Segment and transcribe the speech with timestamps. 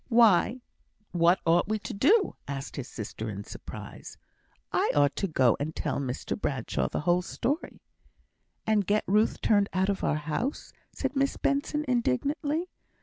[0.09, 0.61] "Why,
[1.11, 4.17] what ought we to do?" asked his sister, in surprise.
[4.73, 7.83] "I ought to go and tell Mr Bradshaw the whole story"
[8.65, 12.67] "And get Ruth turned out of our house," said Miss Benson, indignantly.